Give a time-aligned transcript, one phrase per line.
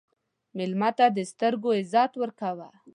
[0.57, 2.69] مېلمه ته د سترګو عزت ورکړه.